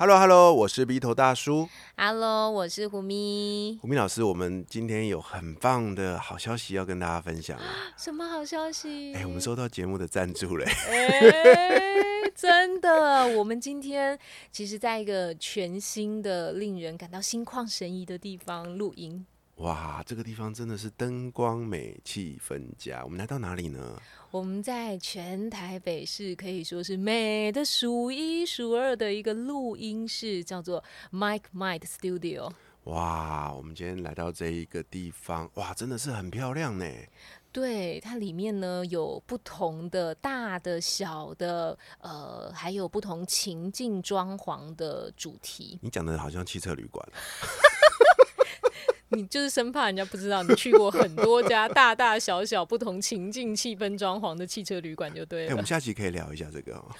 [0.00, 3.80] Hello Hello，我是鼻头大叔，Hello，我是胡咪。
[3.82, 7.64] 胡咪老师，我们今天有很棒的好消息要跟大家分享啊！
[7.98, 9.12] 什么好消息？
[9.14, 10.64] 哎、我们收到节目的赞助嘞！
[10.88, 14.16] 哎，真的，我们今天
[14.52, 19.26] 其实在一个全新的、令人感到心旷神怡的地方录音。
[19.58, 23.02] 哇，这个地方真的是灯光美、气氛佳。
[23.02, 24.00] 我们来到哪里呢？
[24.30, 32.52] 我们在全台北市可以说是美的数一数二的一个录音室，叫做 Mike Mike Studio。
[32.84, 36.86] 哇，我们今天来到这一个地方，哇，真的是很漂亮呢。
[37.50, 45.80] 对，它里面呢有不同的大的、小的，呃，还有不同情境装潢的主题。
[45.82, 47.04] 你讲的好像汽车旅馆，
[49.10, 55.52] 你就是生怕人家不知道你去过很多家大大小小不同情境、气氛装潢的汽车旅馆就对哎、了。
[55.52, 56.84] 我们下期可以聊一下这个哦。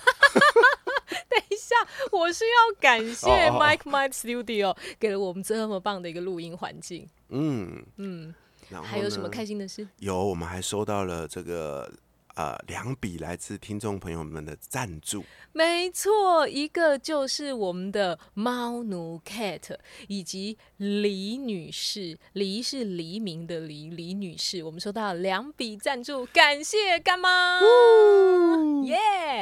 [1.28, 1.76] 等一下，
[2.12, 7.06] 我是要感谢哦哦哦 Mike Mike Studio 给了我们这么棒的一个录音环境。
[7.28, 8.34] 嗯，嗯，
[8.82, 9.86] 还有什么开心的事？
[9.98, 11.90] 有，我们还收到了这个
[12.38, 15.24] 呃两笔来自听众朋友们的赞助。
[15.52, 27.58] 没错，一个就是我们的猫奴 Cat，以及李女士，黎是黎明的黎，李女士，我们收到两笔赞助，感谢干妈，
[28.84, 28.96] 耶！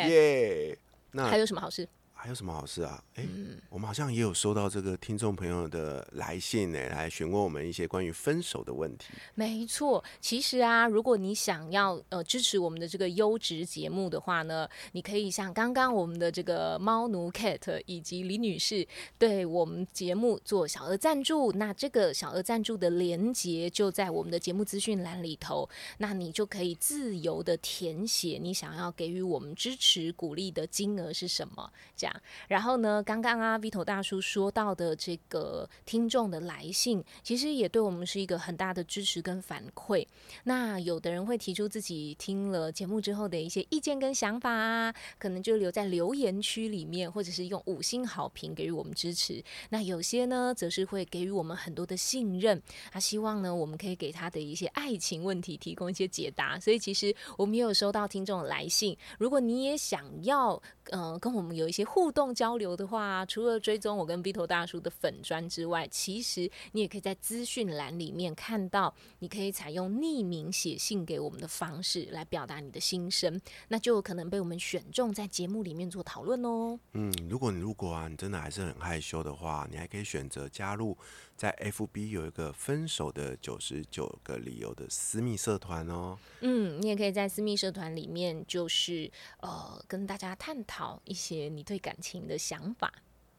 [0.08, 0.78] 耶、
[1.10, 1.86] 那还有什么好事？
[2.26, 3.00] 还有什么好事啊？
[3.14, 9.12] 哎、嗯我们好像也有收到这个听众朋友的来信呢，来询问我们一些关于分手的问题。
[9.36, 18.84] 没错，其实啊，如果你想要呃支持我们的这个优质节目的话呢，你可以像刚刚我们的这个猫奴 Cat 以及李女士
[19.16, 32.15] 对我们节目做小额赞助，那这个小额赞助的连接就在我们的节目资讯栏里头，那你就可以自由的填写你想要给予我们支持鼓励的金额是什么，这样。
[32.48, 40.06] 然后呢，刚刚啊 Vito 大叔说到的这个听众的来信，其实也对我们是一个很大的支持跟反馈。
[40.44, 49.42] 那有的人会提出自己听了节目之后的一些意见跟想法啊，可能就留在留言区里面，或者是用五星好评给予我们支持。
[49.70, 52.60] 那有些呢，则是会给予我们很多的信任，
[52.92, 56.58] 他希望呢，我们可以给他的一些爱情问题提供一些解答。
[56.58, 60.60] 所以其实我们也有收到听众的来信，如果你也想要
[60.90, 76.78] 呃跟我们有一些互互动交流的话，除了追踪我跟 B 头大叔的粉砖之外，其实你也可以在资讯栏里面看到，你可以采用匿名写信给我们的方式来表达你的心声，那就有可能被我们选中在节目里面做讨论哦。
[76.92, 80.96] 嗯，如果你如果啊，你真的还是很害羞的话，你还可以选择加入
[81.36, 86.18] 在 FB 有一个分手的九十九个理由的私密社团哦。
[86.40, 89.10] 嗯，你也可以在私密社团里面，就是
[89.40, 92.92] 呃跟大家探讨一些你对感情的想法。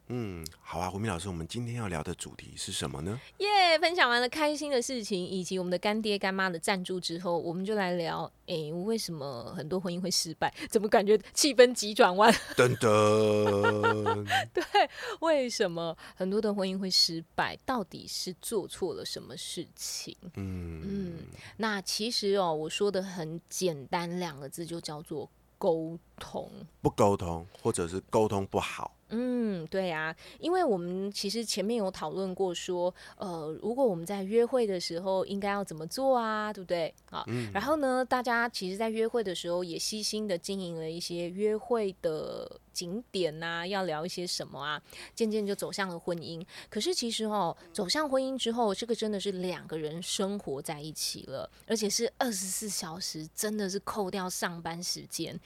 [0.10, 3.20] 嗯，好啊，胡明老师，我们今天要聊的主题是什么呢？
[3.40, 10.54] 耶分享完了开心的事情，以及我们的干爹干妈的赞助之后，我们就来聊，诶，为什么很多婚姻会失败？
[10.70, 12.32] 怎么感觉气氛急转弯？
[12.56, 14.26] 噔噔，
[15.20, 17.58] 为什么很多的婚姻会失败？
[17.66, 20.16] 到底是做错了什么事情？
[20.36, 21.14] 嗯嗯，
[21.58, 26.50] 那其实哦，我说的很简单，两个字就叫做沟通。
[26.82, 28.94] 不沟通，或者是沟通不好。
[29.10, 36.94] 嗯，对啊，因为我们其实前面有讨论过说，呃，如果我们在约会的时候应该要怎么做啊，对不对？
[37.10, 44.82] 啊，然后呢，大家其实，在约会的时候也细心的经营了一些约会的景点呐、要聊一些什么啊，
[45.16, 46.46] 渐渐就走向了婚姻。
[46.70, 55.40] 可是其实哦，走向婚姻之后，这个真的是两个人生活在一起了，而且是二十四小时，真的是扣掉上班时间。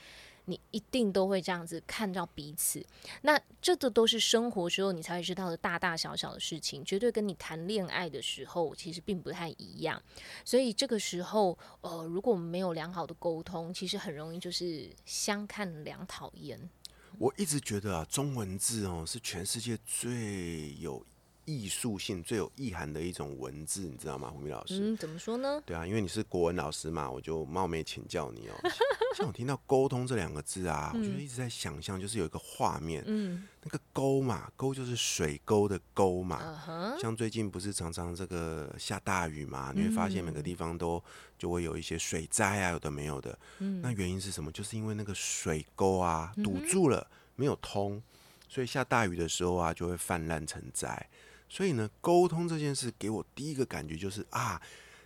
[0.46, 2.84] 你一定都会这样子看到彼此，
[3.22, 10.02] 那这个都是生活之后你才会知道的大大小小的事情，绝对跟你谈恋爱的时候其实并不太一样。
[10.44, 16.70] 所以这个时候，呃，如果没有良好的沟通，其实很容易就是相看两讨厌。
[17.18, 21.04] 我一直觉得啊，中文字哦是全世界最有
[21.44, 24.78] 艺术性、最有意涵的一种文字，你知道吗，胡明老师？
[24.80, 25.62] 嗯，怎么说呢？
[25.66, 28.54] 对啊，因为你是国文老师嘛，我就冒昧请教你哦。
[29.16, 36.96] 像我听到“沟通”这两个字啊，我就一直在想象，就是有一个画面，嗯，那个沟嘛，沟就是水沟的沟嘛。
[36.98, 41.02] 像最近不是常常这个下大雨嘛，你会发现每个地方都
[41.38, 43.38] 就会有一些水灾啊，有的没有的。
[43.58, 44.50] 嗯那原因是什么？
[44.50, 47.06] 就是因为那个水沟啊堵住了，
[47.36, 48.02] 没有通，
[48.48, 51.06] 所以下大雨的时候啊就会泛滥成灾。
[51.52, 54.58] 所以呢，沟通这件事给我第一个感觉就是啊，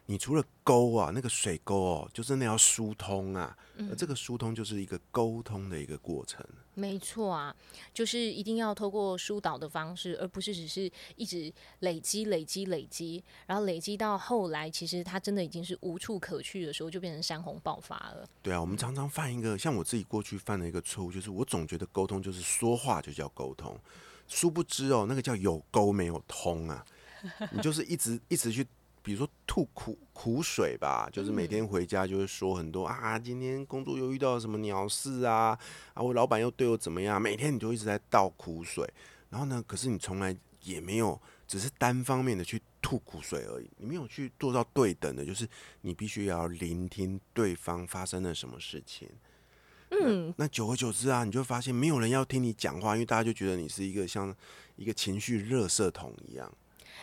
[0.07, 3.59] 你除了沟啊，那个水沟哦，就真的要疏通啊，
[3.91, 6.47] 而这个疏通就是一个沟通的一个过程。
[6.75, 7.53] 没错啊，
[7.93, 18.25] 就是一定要透过疏导的方式，而不是只是一直累积、累积、累积，然后累积到后来，其实它真的已经是无处可去的时候，就变成山洪爆发了。
[18.41, 23.77] 对啊，我们常常犯一个像我自己过去犯的一个错误，就是我总觉得沟通就是说话就叫沟通，
[24.29, 26.85] 殊不知哦，那个叫有沟没有通啊。
[27.51, 28.65] 你就是一直一直去，
[29.03, 35.59] 比如说吐苦苦水吧，就是每天回家就会说很多啊，今天工作又遇到什么鸟事啊，
[35.95, 38.89] 啊，我老板又对我怎么样，每天你就一直在倒苦水，
[39.31, 45.49] 然后呢，可是你从来也没有，只是单方面的去吐苦水而已，你没有去做到对等的，就是
[45.81, 49.09] 你必须要聆听对方发生了什么事情。
[49.91, 54.35] 嗯，那久而久之啊，你就会发现没有人要听你讲话，因为大家就觉得你是一个像
[54.77, 56.53] 一个情绪热射筒一样。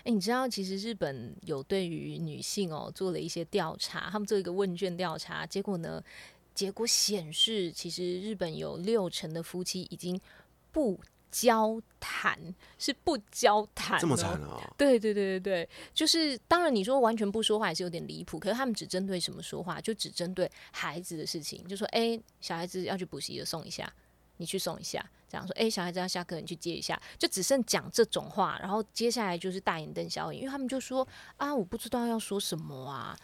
[0.04, 6.04] 哎、你知道其实日本有对于女性哦做了一些调查，他们做一个问卷调查，结果呢，
[6.54, 10.20] 结果显示其实日本有六成的夫妻已经
[10.72, 11.00] 不
[11.34, 12.38] 交谈，
[12.78, 14.34] 是不交谈、这么惨。
[14.44, 23.92] 啊、对对对对对，就是当然你说完全不说话也是有点离谱，可是他们只针对什么说话，就只针对孩子的事情，就说哎、小孩子要去补习的送一下，
[24.38, 31.08] 你去送一下，这样说哎、小孩子要下课你去接一下，就只剩讲这种话，然后接下来就是大眼瞪小眼，因为他们就说
[31.38, 33.18] 啊我不知道要说什么啊，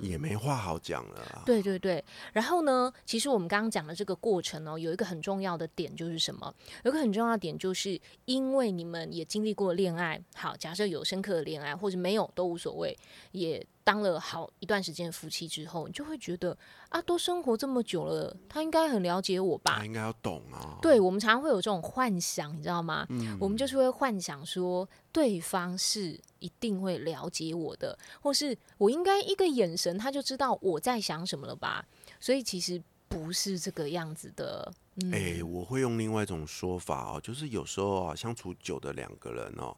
[0.00, 1.42] 也没话好讲了啊。
[1.44, 2.02] 对对对，
[2.32, 6.54] 然后呢，其实我们刚刚讲的这个过程哦，有一个很重要的点就是什么？
[6.84, 12.96] 有一个很重要的点就是，因为你们也经历过恋爱，好，假设有深刻的恋爱，或者没有都无所谓，
[13.32, 19.84] 也当了好一段时间的夫妻之后，你就会觉得啊，都生活这么久了，他应该很了解我吧他？
[19.84, 20.76] 应该要懂啊。
[20.82, 23.06] 对我们常常会有这种幻想，你知道吗？
[23.38, 31.86] 我们就是会幻想说对方是一定会了解我的，或是我应该一个眼神他就知道我在想什么了吧？
[32.18, 34.72] 所以其实不是这个样子的。
[34.96, 39.76] 嗯，哎、我会用另外一种说法哦，就是有时候啊，相处久的两个人哦，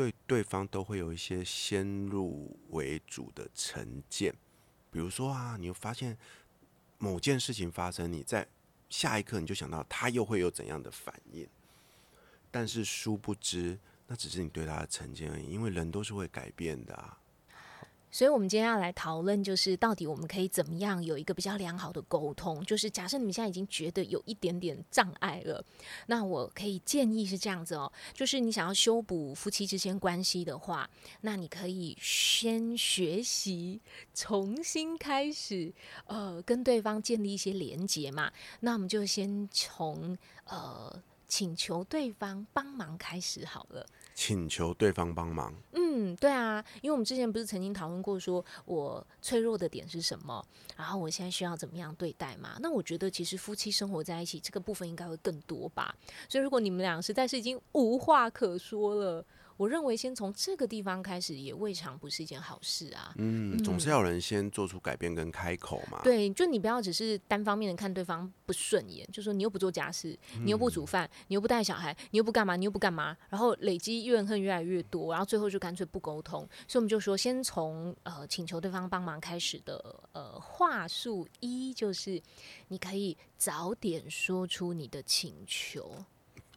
[0.00, 4.34] 对对方都会有一些先入为主的成见。
[4.90, 6.16] 比如说啊，你会发现
[6.96, 8.48] 某件事情发生，你在
[8.88, 11.46] 下一刻你就想到他又会有怎样的反应，
[12.50, 17.19] 但是殊不知那只是你对他的成见而已，因为人都是会改变的啊。
[18.12, 22.64] 所以，我们今天要来讨论，就是到底我们可以怎么样有一个比较良好的沟通。
[22.64, 25.64] 就是假设你们现在已经觉得有一点点障碍了，
[26.06, 30.90] 那我可以建议是这样子哦，就是你想要修补夫妻之间关系的话，
[31.20, 33.80] 那你可以先学习
[34.12, 35.72] 重新开始，
[36.06, 38.32] 呃，跟对方建立一些连结嘛。
[38.60, 43.86] 那我们就先从呃请求对方帮忙开始好了。
[44.22, 50.44] 请求对方帮忙，嗯，对啊，因为我们之前不是曾经讨论过，说我脆弱的点是什么，
[50.76, 52.58] 然后我现在需要怎么样对待嘛？
[52.60, 55.96] 那我觉得其实夫妻生活在一起这个部分应该会更多吧。
[56.28, 59.24] 所以如果你们俩实在是已经无话可说了，
[59.60, 63.12] 我认为先从这个地方开始也未尝不是一件好事啊。
[63.18, 66.00] 嗯，总是要有人先做出改变跟开口嘛。
[66.02, 76.40] 对，就你不要只是单方面的看对方不顺眼，就说你又不做家事，你又不煮饭，你又不带小孩，你又不干嘛，你又不干嘛，然后累积怨恨越来越多，然后最后就干脆不沟通。
[76.66, 82.18] 所以我们就说，先从呃请求对方帮忙开始的呃话术一，就是
[82.68, 86.02] 你可以早点说出你的请求。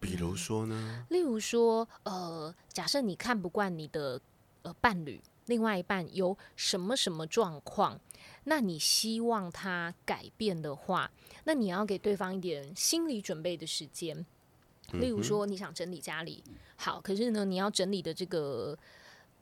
[0.03, 4.19] 比如说呢，例如说，呃，假设你看不惯你的
[4.63, 7.97] 呃伴侣，另外一半有什么什么状况，
[8.43, 11.09] 那你希望他改变的话，
[11.45, 14.25] 那你要给对方一点心理准备的时间。
[14.91, 16.43] 例如说，你想整理家里，
[16.75, 18.77] 好，可是呢，你要整理的这个，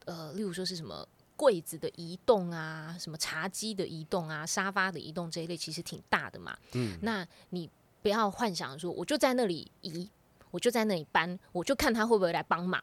[0.06, 6.56] 呃，例如说是什么柜子的移动啊，什么茶几的移动啊，沙发的移动这一类，其实挺大的嘛。
[6.74, 7.70] 嗯，那你
[8.02, 10.10] 不要幻想说，我就在那里移，
[10.52, 12.82] 我就在那里搬，我就看他会不会来帮忙。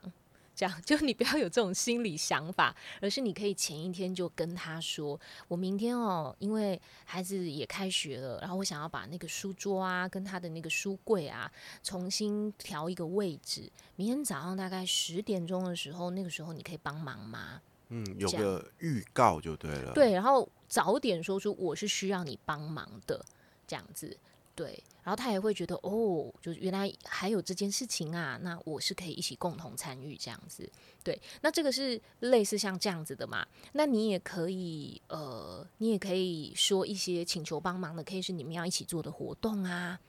[0.54, 11.48] 这样就你不要有这种心理想法，而是你可以前一天就跟他说：“我明天哦，因为孩子也开学了，然后我想要把那个书桌啊，跟他的那个书柜啊，
[11.84, 13.70] 重新调一个位置。
[13.94, 23.24] 明天早上大概十点钟的时候，那个时候你可以帮忙吗？”嗯，有个预告就对了。，对，然后早点说出我是需要你帮忙的，
[23.64, 24.18] 这样子。
[24.58, 30.68] 对，然后他也会觉得哦，就是原来还有这件事情啊，那我是可以一起共同参与这样子。
[31.04, 33.46] 对，那这个是类似像这样子的嘛？
[33.74, 40.00] 那你也可以呃，你也可以说一些请求帮忙的，可以是你们要一起做的活动啊，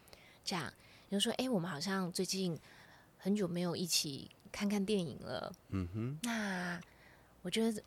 [0.44, 0.74] 这样。
[1.10, 2.60] 你就说，哎、我们好像最近
[3.20, 6.82] 很久没有一起看看电影了，嗯哼，那
[7.44, 7.84] 我觉得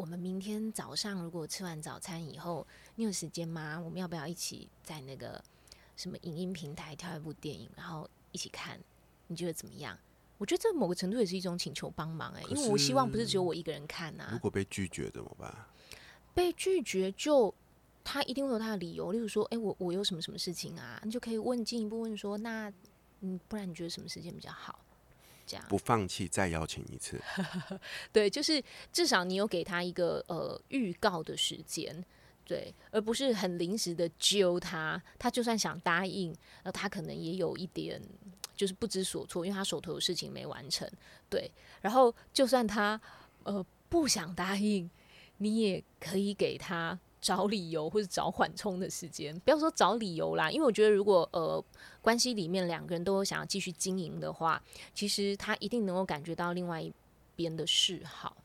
[0.00, 3.78] 我们明天早上如果吃完早餐以后，你有时间吗？
[3.78, 5.44] 我们要不要一起在那个
[5.94, 8.80] 什么影音平台挑一部电影，然后一起看？
[9.26, 9.98] 你觉得怎么样？
[10.38, 14.38] 我觉得这某个程度也是一种请求帮忙哎、可因为我希望不是是只有我一个人看如啊。
[14.40, 15.54] 果被拒绝怎么办？
[16.32, 17.54] 被拒绝就
[18.02, 22.72] 他一定会有他的理由，例如说，哎、我我有什么什么事情啊，你就可以问进一步问说，那
[23.20, 24.78] 嗯，不然你觉得什么时间比较好？
[25.50, 25.66] 这样。
[25.68, 27.20] 不放弃，再邀请一次。
[28.12, 32.04] 对，就是至少你有给他一个呃预告的时间，
[32.44, 35.02] 对，而不是很临时的揪他。
[35.18, 38.00] 他就算想答应，那他可能也有一点
[38.54, 40.88] 就是不知所措，因为他手头有事情没完成。
[41.28, 43.00] 对，然后就算他
[43.42, 44.88] 呃不想答应，
[45.38, 46.96] 你也可以给他。
[47.20, 51.62] 找理由或者找缓冲的时间，不要说找理由啦，因为我觉得如果呃
[52.00, 54.62] 关系里面两个人都有想要继续经营的话，
[54.94, 56.92] 其实他一定能够感觉到另外一
[57.36, 58.36] 边的示好。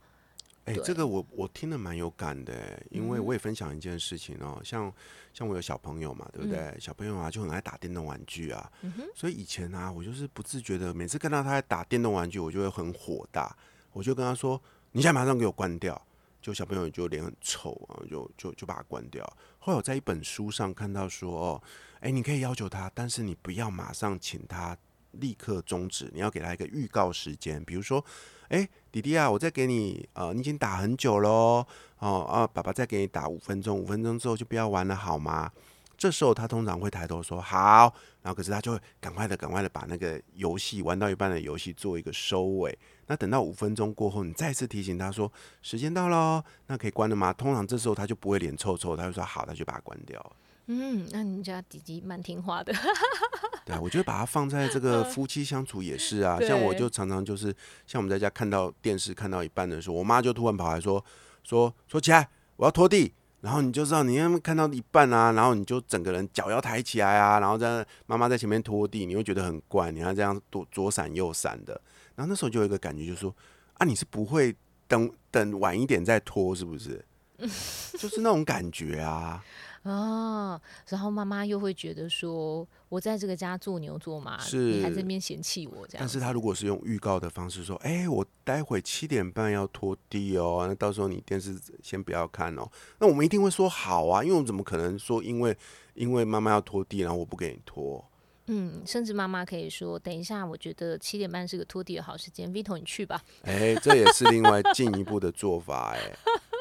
[0.66, 4.92] 哎、对这个我我听得蛮有感的欸，因为嗯我也分享一件事情哦、像
[5.32, 6.76] 像我有小朋友嘛，对不对？
[6.80, 13.56] 小朋友啊就很爱打电动玩具啊，嗯，所以以前啊，我就是不自觉的，每次看到他在打电动玩具，我就会很火大，
[13.94, 14.60] 我就跟他说
[14.92, 16.02] ：“你现在马上给我关掉。”
[16.46, 19.26] 就小朋友就脸很臭啊，就就就把它关掉。
[19.58, 21.64] 后来我在一本书上看到说：“哦，
[22.02, 24.78] 哎、你可以要求他，但是你不要马上请他
[25.14, 28.06] 立刻终止，你要给他一个预告时间，比如说，
[28.50, 31.66] 哎、弟弟啊，我再给你，呃，你已经打很久喽，
[31.98, 35.52] 哦啊，爸爸再给你打五分钟，五分钟之后就不要玩了，好吗？
[35.98, 42.78] 这时候他通常会抬头说好，然后可是他就会赶快的、赶快的把那个游戏玩到一半的游戏做一个收尾。
[43.08, 47.32] 那等到五分钟过后，你再次提醒他说时间到喽，那可以关了吗？
[47.32, 50.36] 通常这时候他就不会脸臭臭，他就说好，他就把它关掉。
[50.68, 52.74] 嗯，那你家弟弟蛮听话的，
[53.64, 56.40] 对啊，我觉得把它放在这个夫妻相处也是啊。
[56.40, 61.06] 像我就常常就是，像我们在家看到电视看到一半的时候，我妈就突然跑来说
[61.44, 63.14] 说说起来，我要拖地。
[63.46, 71.80] 然后你就知道，你要看到一半啊，然后你就整个人脚要抬起来啊，然后在妈妈在前面拖地，你会觉得很怪，你要这样左左闪右闪的。
[72.16, 73.32] 然后那时候就有一个感觉，就是说
[73.76, 74.56] 啊，你是不会
[74.88, 77.06] 等等晚一点再拖，是不是？
[78.00, 79.44] 就是那种感觉啊。
[79.86, 85.98] 哦，然后妈妈又会觉得说，我在这个家做牛做马，是你还在那边嫌弃我这样。
[86.00, 95.56] 但是他如果是用预告的方式说，哎、我待会七点半要拖地哦，那到时候你电视先不要看哦，那我们一定会说好啊，因为我们怎么可能说因为
[95.94, 98.04] 因为妈妈要拖地，然后我不给你拖？
[98.48, 103.20] 嗯，甚至妈妈可以说，等一下，我觉得七点半是个拖地的好时间，Vito 你去吧。
[103.42, 106.16] 哎、这也是另外进一步的做法、哎。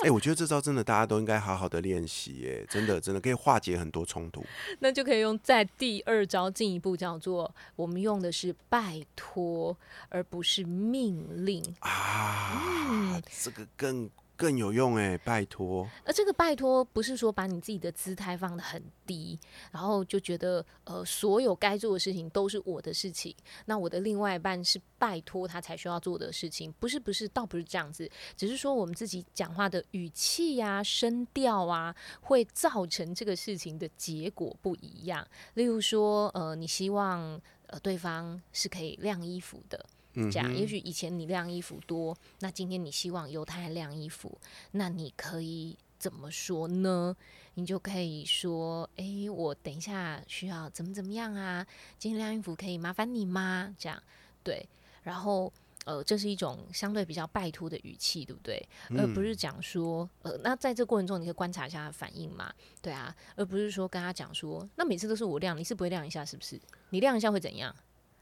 [0.04, 4.44] 哎、我觉得这招真的大家都应该好好的练习，哎，真的真的可以化解很多冲突。
[4.80, 9.75] 那就可以用在第二招进一步叫做，我们用的是拜托，
[10.11, 11.64] 而不是命令。
[11.80, 14.11] 啊，这个更
[14.44, 15.88] 更有用哎，拜托。
[16.04, 19.38] 而这个拜托不是说把你自己的姿态放得很低，
[19.70, 23.34] 然后就觉得呃所有该做的事情都是我的事情，
[23.64, 35.26] 那我的另外一半是拜托他才需要做的事情，不是不是，倒不是这样子，只是说我们自己讲话的语气呀、声调啊，会造成这个事情的结果不一样。
[35.54, 39.86] 例如说，呃，你希望呃对方是可以晾衣服的。
[40.14, 44.38] 嗯这样，哼也许以前你晾衣服多，那今天你希望由他来晾衣服，
[44.73, 47.16] 那你可以怎么说呢？
[47.54, 51.64] 你就可以说：“诶，我等一下需要怎么怎么样啊？
[51.99, 54.02] 今天晾衣服可以麻烦你吗？”这样
[54.42, 54.68] 对，
[55.04, 55.52] 然后
[55.85, 58.66] 呃，这是一种相对比较拜托的语气，对不对？
[58.99, 62.52] 而不是讲说呃，那在这过程中你可以观察一下他的反应嘛，
[62.83, 66.61] 对啊，而不是说跟他讲说，那每次都是我晾，你是不会晾一下是不是？
[66.90, 67.75] 你晾一下会怎样？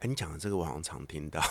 [0.03, 1.41] 哎、你讲的这个我好像常听到。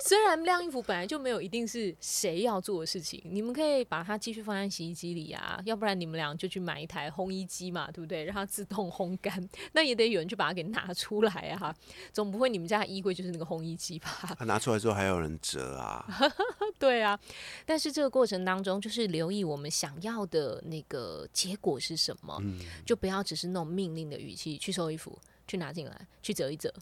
[0.00, 8.24] 虽然晾衣服本来就没有一定是谁要做的事情，你们可以把它继续放在洗衣机里啊，要不然你们俩就去买一台烘衣机嘛，对不对？
[8.24, 11.74] 让它自动烘干，那也得有人去把它给拿出来啊，
[12.12, 14.34] 总不会你们家的衣柜就是那个烘衣机吧？
[14.38, 16.04] 他 拿出来之后还有人折啊，
[16.80, 17.18] 对啊，
[17.64, 22.42] 但是这个过程当中，就是留意我们想要的那个结果是什么，
[22.84, 25.16] 就不要只是那种命令的语气去收衣服，
[25.52, 26.72] 去拿进来，去折一折，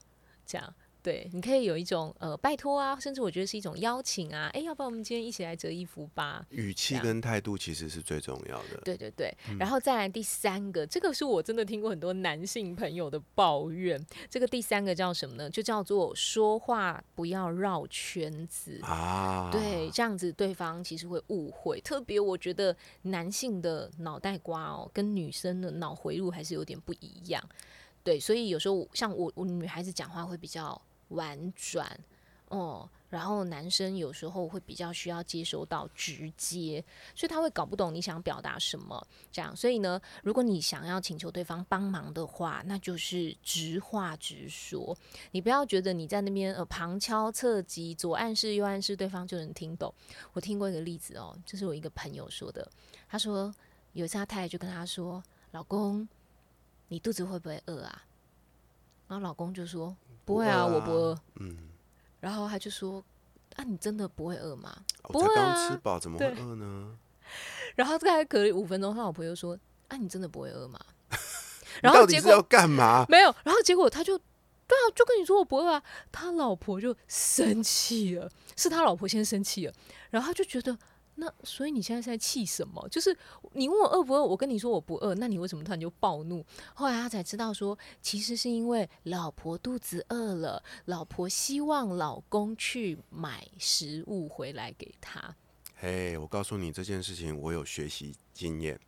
[0.46, 0.72] 这样。
[1.02, 6.44] 对，你可以有一种呃拜托啊，甚至我觉得是一种邀请啊，哎，要不然我们今天一起来折衣服吧。
[6.50, 8.78] 语气跟态度其实是最重要的。
[8.84, 13.98] 对对对，然后再来第三个，这个是我真的听过很多男性朋友的抱怨。
[14.28, 15.48] 这个第三个叫什么呢？
[15.48, 19.48] 就叫做说话不要绕圈子啊。
[19.50, 21.80] 对，这样子对方其实会误会。
[21.80, 27.42] 特别我觉得男性的脑袋瓜哦，跟女生的脑回路还是有点不一样。
[28.04, 30.80] 对，所以有时候像我我女孩子讲话会比较。
[31.10, 31.98] 婉转
[32.50, 36.84] 哦，然后男生有时候会比较需要接收到直接，
[37.16, 39.04] 所以他会搞不懂你想表达什么。
[39.32, 44.96] 这样，所以呢，如果你想要请求对方帮忙的话，那就是直话直说。
[45.32, 49.92] 你不要觉得你在那边呃旁敲侧击，左暗示右暗示，对方就能听懂。
[50.32, 52.70] 我听过一个例子哦，这是我一个朋友说的。
[53.08, 53.52] 他说
[53.94, 56.08] 有一次他太太就跟他说：“老公，
[56.90, 58.02] 你肚子会不会饿啊？”
[59.08, 59.96] 然后老公就说。
[60.22, 61.18] 不会啊，我不饿。
[61.40, 61.56] 嗯，
[62.20, 63.02] 然后他就说
[63.56, 66.96] ：“啊，你真的不会饿吗？”不会啊，吃饱怎么会饿呢？
[67.74, 70.78] 然后大概隔了五分钟，他老婆又说：“啊，你真的不会饿吗？”
[71.82, 73.04] 然后结果要干嘛？
[73.10, 73.34] 没有。
[73.42, 75.82] 然后结果他就对啊，就跟你说我不饿啊。
[76.12, 79.72] 他老婆就生气了，是他老婆先生气了，
[80.10, 80.78] 然后他就觉得。
[81.20, 82.88] 那所以你现在是在气什么？
[82.88, 83.14] 就是
[83.52, 86.42] 你问我饿不饿，我跟你说我不饿，那你为什么突然就暴怒？
[86.72, 95.36] 后来他才知道说，其实是因为老婆肚子饿了，老婆希望老公去买食物回来给她。
[95.76, 98.80] 嘿，我告诉你这件事情，我有学习经验，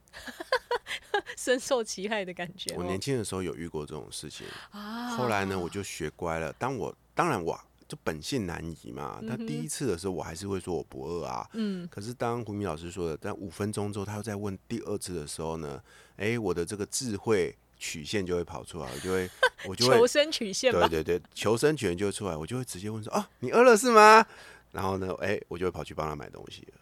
[1.36, 2.74] 深受其害的感觉。
[2.76, 6.50] 我年轻的时候有遇过这种事情啊，后来呢，我就学乖了。
[6.54, 7.60] 当我当然我。
[7.92, 9.20] 就本性难移嘛。
[9.28, 11.46] 他第一次的时候，我还是会说我不饿啊。
[11.52, 11.86] 嗯。
[11.90, 15.78] 可是当胡明老师说的，但五分钟之后，他又在问第二次的时候呢，
[16.16, 19.30] 哎，我的这个智慧曲线就会跑出来，我就会，
[19.68, 20.72] 我就会求生曲线。
[20.72, 24.26] 对对对，求生曲线就会出来，我就会直接问说：啊，你饿了是吗？
[24.70, 26.80] 然后呢，哎，我就会跑去帮他买东西了。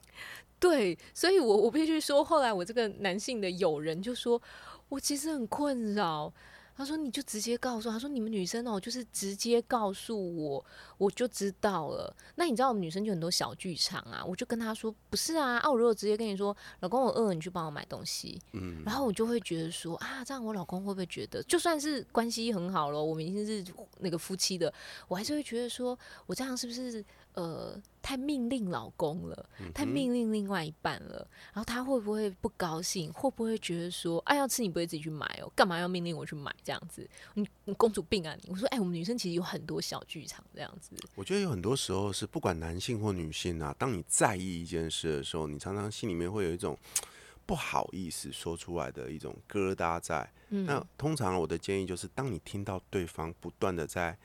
[0.60, 4.40] 对，所以我我必须说，后来我这个男性的友人就说，
[4.88, 6.32] 我其实很困扰。
[6.80, 10.64] 他说：“你就直接告诉他说，你们女生哦，就是直接告诉我，
[10.96, 12.14] 我就知道了。
[12.36, 23.62] 那你知道我们女生就很多小剧场啊，我就跟他说，不是啊，啊，我如果直接跟你说，老公我饿了，你去帮我买东西，嗯，然后我就会觉得说啊，这样我老公会不会觉得，就算是关系很好了，我们已经是
[23.98, 24.72] 那个夫妻的，
[25.06, 33.12] 我还是会觉得说我这样是不是？”呃，太命令老公了，太命令另外一半了，然后他会不会不高兴？
[33.12, 37.08] 会不会觉得说，哎，要吃你不会自己去买哦，干嘛要命令我去买这样子？
[37.34, 38.50] 你你公主病啊你！
[38.50, 40.96] 我说，哎，我们女生其实有很多小剧场这样子。
[41.14, 46.76] 我觉得有很多时候是不管男性或女性啊，当你在意一件事的时候，你常常心里面会有一种
[47.46, 50.28] 不好意思说出来的一种疙瘩在。
[50.48, 54.18] 那通常我的建议就是，当你听到对方不断的在。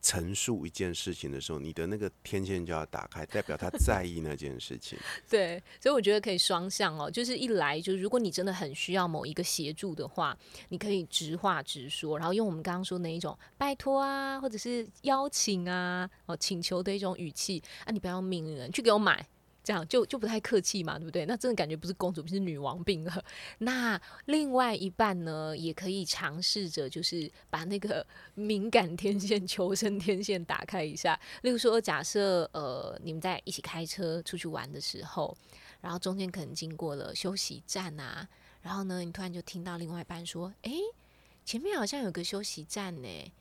[0.00, 4.98] 陈述一件事情的时候，你的那个天线就要打开，代表他在意那件事情。
[5.28, 10.36] 对，所以我觉得可以双向哦，就是一来就是如果你真的很需要某一个协助的话，
[10.68, 19.26] 你可以直话直说，然后用我们刚刚说那一种拜托啊，或者是邀请啊，哦请求的一种语气啊，你不要命令人去给我买。
[19.68, 21.26] 这样就就不太客气嘛，对不对？
[21.26, 23.22] 那真的感觉不是公主病，是女王病了。
[23.60, 31.20] 那另外一半呢，也可以尝试着，就是把那个 敏感天线、求生天线打开一下。
[31.42, 35.36] 例如说，假设呃，你们在一起开车出去玩的时候，
[35.82, 38.26] 然后中间可能经过了休息站啊，
[38.62, 40.72] 然后呢，你突然就听到另外一半说：“哎，
[41.44, 43.32] 前面好像有个休息站呢，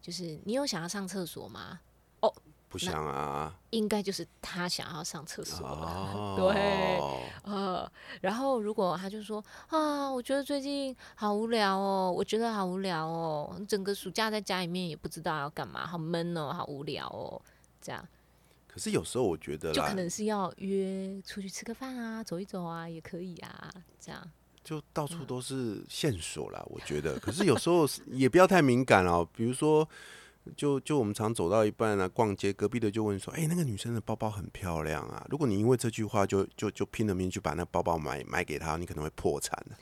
[0.00, 1.80] 就是你有想要上厕所吗？”
[2.76, 2.78] 哦。
[2.78, 5.66] 不想啊，应该就是他想要上厕所
[6.36, 6.98] 对，
[7.42, 17.40] 呃，然后如果他就说啊，我觉得最近好无聊哦，我觉得好无聊哦，整个暑假在家里面也不知道要干嘛，好闷哦，好无聊哦，
[17.80, 18.06] 这样。
[18.68, 24.22] 可是有时候我觉得，就可能是要约出去吃个饭啊，走一走啊，也可以啊，这样。
[24.62, 27.18] 就到处都是线索啦，我觉得。
[27.18, 29.88] 可是有时候也不要太敏感哦，比如说。
[30.56, 39.76] 就就我们常走到一半啊，逛街，隔壁的就问说：“哎、那个女生的包包很漂亮啊！”如果你因为这句话就就就拼了命去把那包包买买给她，你可能会破产的。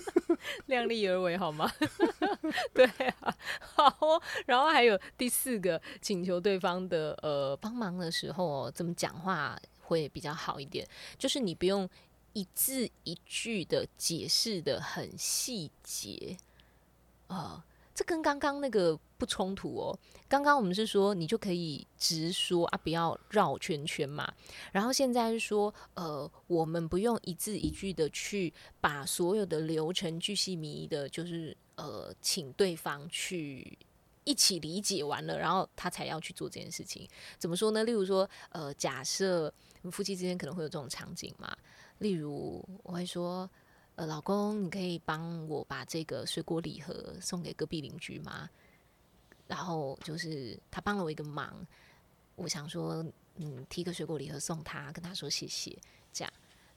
[0.66, 1.70] 量力而为好吗？
[2.74, 2.84] 对
[3.20, 10.86] 啊， 好哦、然后还有第四个，请求对方的呃帮忙的时候、哦，怎么讲话会比较好一点？
[11.18, 11.88] 就是你不用
[12.34, 16.36] 一字一句的解释的很细节，
[17.28, 17.62] 呃，
[17.94, 19.98] 这跟刚刚那个不冲突哦。
[20.28, 24.30] 刚刚我们是说你就可以直说啊，不要绕圈圈嘛。
[24.72, 33.78] 然后现在是说，呃，我们不用一字一句的去把所有的流程巨细靡遗的，就是呃，请对方去
[34.24, 37.08] 一起理解完了，然后他才要去做这件事情。
[37.38, 37.84] 怎么说呢？
[37.84, 39.52] 例如说，呃，假设
[39.92, 41.56] 夫妻之间可能会有这种场景嘛，
[41.98, 43.48] 例如我会说。
[43.96, 48.50] 呃，老公，你可以帮我把这个水果礼盒送给隔壁邻居吗？
[49.46, 51.54] 然后就是他帮了我一个忙，
[52.34, 53.04] 我想说，
[53.36, 55.78] 嗯，提个水果礼盒送他，跟他说谢谢，
[56.12, 56.32] 这样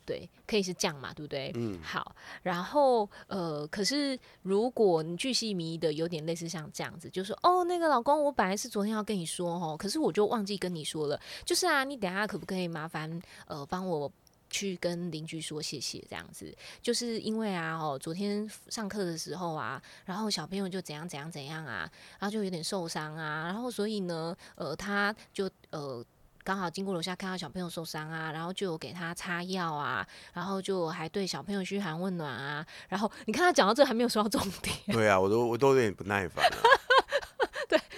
[0.05, 1.51] 对，可以是这样嘛，对不对？
[1.55, 14.11] 嗯，好，然后呃，可是如果你巨细靡遗的，有点类似像这样子，就说哦，那个老公，我本来是昨天要跟你说哦，可是我就忘记跟你说了，就是啊，你等下可不可以麻烦呃帮我。
[14.49, 26.03] 去跟邻居说谢谢，这样子，就是因为啊，哦，昨天上课的时候啊，然后小朋友就怎样怎样怎样啊，然后就有点受伤啊，然后所以呢，呃，他就呃
[26.43, 36.57] 刚好经过楼下看到小朋友受伤啊，然后就有给他擦药啊，然后就还对小朋友嘘寒问暖啊，然后你看他讲到这还没有说到重点，对啊，我都我都有点不耐烦了。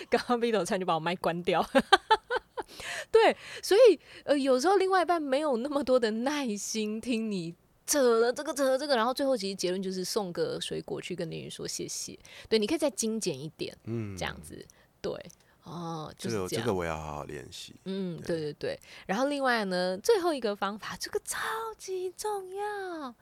[0.10, 1.64] 刚刚 Vito 差点就把我麦关掉。
[3.22, 7.54] 对，所以呃，有时候另外一半没有那么多的耐心听你
[7.86, 12.18] 扯了这个扯了这个，然后最后其实结论就是送个水果去跟邻居说谢谢。
[12.48, 14.66] 对，你可以再精简一点，嗯，这样子。
[15.02, 15.12] 对，
[15.64, 16.56] 哦，就这个是。
[16.56, 17.76] 这个我要好好练习。
[17.86, 18.80] 嗯，对对对。
[19.06, 21.40] 然后另外呢，最后一个方法，这个超
[21.78, 23.14] 级重要，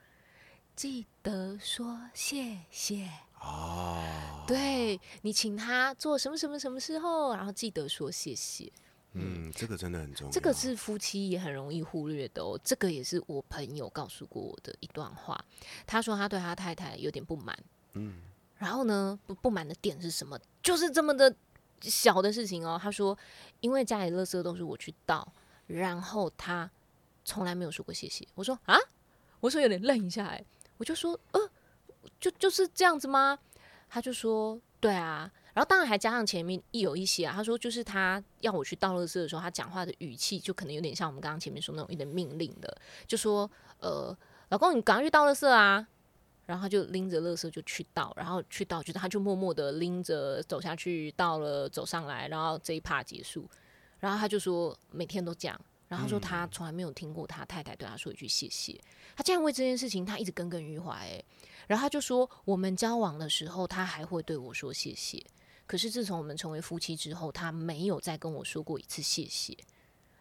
[0.76, 3.10] 记得说谢谢。
[3.40, 8.72] 哦，对你请他做什么什么什么时候，然后记得说谢谢。
[9.20, 10.32] 嗯，这个真的很重要。
[10.32, 12.60] 这个是夫妻也很容易忽略的哦。
[12.64, 15.44] 这个也是我朋友告诉过我的一段话。
[15.86, 17.58] 他说他对他太太有点不满，
[17.94, 18.22] 嗯，
[18.58, 20.40] 然后呢，不不满的点是什么？
[20.62, 21.36] 就是这么的
[21.82, 22.80] 小的事情哦。
[22.82, 23.18] 他说，
[23.60, 25.34] 因为家里垃圾都是我去倒，
[25.66, 26.70] 然后他
[27.26, 28.28] 从来没有说过谢谢。
[28.36, 28.78] 我说啊，
[29.40, 30.44] 我说有点愣一下，哎，
[30.78, 31.50] 我就说，呃，
[32.20, 33.40] 就就是这样子吗？
[33.90, 35.32] 他就说，对啊。
[35.58, 44.16] 然后当然还加上前面一有一些啊，他说就是他要我去倒垃圾的时候，他讲话的语气就可能有点像我们刚刚前面说那种有点命令的，就说呃，
[44.50, 45.88] 老公你赶快去倒垃圾啊，
[46.46, 53.50] 然后他就拎着垃圾就去倒，然后去倒，就是他就默默的拎着走下去，到了走上来，然后这一趴结束，
[53.98, 58.80] 然后他就说每天都这样，然后他说他从来没有听过他太太对他说一句谢谢，
[59.16, 61.26] 他竟然为这件事情他一直耿耿于怀，诶，
[61.66, 65.20] 然后他就说我们交往的时候他还会对我说谢谢。
[65.68, 69.56] 可是自从我们成为夫妻之后，他没有再跟我说过一次谢谢。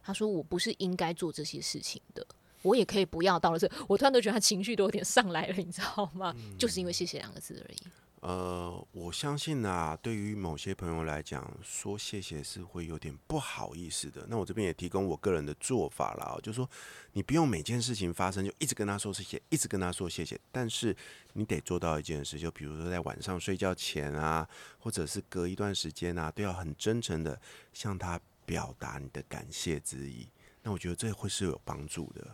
[0.03, 2.27] 他说我不是应该做这些事情的，
[2.63, 3.71] 我也可以不要到了这。
[3.89, 6.35] 我突然都觉得他情绪都有点上来了，你知道吗？
[6.59, 7.79] 就是因为谢谢两个字而已。
[8.21, 14.27] 呃，我相信啊，对于某些朋友来讲，说谢谢是会有点不好意思的。
[14.29, 16.69] 那我这边也提供我个人的做法啦，就是说
[17.13, 20.97] 你不用每件事情发生就一直跟他说谢谢，一直跟他说谢谢，但是
[21.35, 24.49] 你得做到一件事，就比如说在晚上睡觉前啊，
[24.79, 27.41] 或者是隔一段时间啊，都要很真诚的
[27.73, 30.27] 向他表达你的感谢之意。
[30.63, 32.27] 那我觉得这会是有帮助的。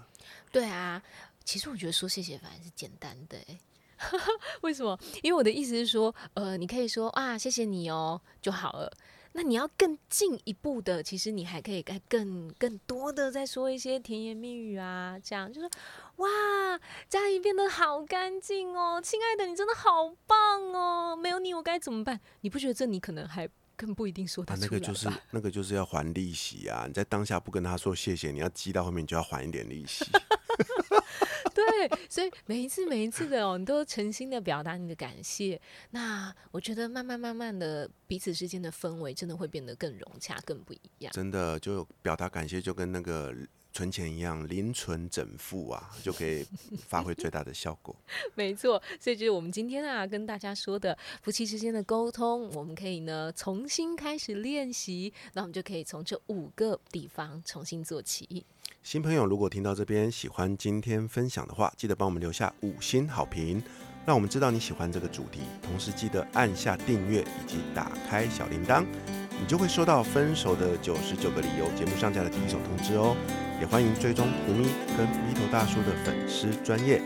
[0.50, 1.02] 对啊，
[1.44, 3.58] 其实我觉得说谢谢反而是简单的、欸，
[4.62, 4.98] 为什么？
[5.22, 8.92] 因为我的意思是说，呃，你可以说啊，谢谢你哦就好了。
[9.34, 15.66] 那你要更进一步的，其实你还可以再更更多的再说一些甜言蜜语啊，这样就是
[16.16, 16.28] 哇，
[17.08, 22.20] 家里变得好干净哦，亲爱的，你真的好棒哦，没有你我该怎么办？
[22.42, 24.72] 你不觉得这你可能还更不一定说得啊，出来吧？
[24.72, 26.84] 那个就是那个就是要还利息啊！
[26.86, 30.04] 你在当下不跟他说谢谢，你要积到后面你就要还一点利息。
[31.54, 31.64] 对，
[32.08, 35.60] 所以每一次每一次的哦，你都诚心的表达你的感谢。
[35.90, 41.12] 那我觉得慢慢慢慢的，彼此之间的氛围真的会变得更融洽，更不一样。
[41.12, 43.34] 真的就表达感谢，就跟那个
[43.72, 46.46] 存钱一样，零存整付啊，就可以
[46.86, 47.96] 发挥最大的效果。
[48.34, 58.44] 没错，所以就是我们今天啊跟大家说的夫妻之间的沟通，我们可以呢重新开始练习，那我们就可以从这五个地方重新做起。
[58.82, 63.62] 新朋友如果听到这边喜欢今天分享的话，记得帮我们留下五星好评，
[64.04, 65.40] 让我们知道你喜欢这个主题。
[65.62, 68.84] 同时记得按下订阅以及打开小铃铛。
[69.40, 73.16] 你就会收到《分手的九十九个理由》节目上架的第一手通知哦。
[73.62, 77.00] 也欢迎追踪胡咪跟咪头大叔的粉丝专业，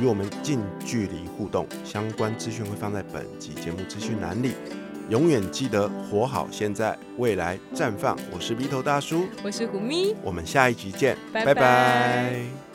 [0.00, 1.66] 与我们近距离互动。
[1.84, 4.52] 相关资讯会放在本集节目资讯栏里。
[5.08, 8.16] 永远记得活好现在，未来绽放。
[8.32, 12.65] 我是咪头大叔，我是胡咪，我们下一集见，拜拜拜拜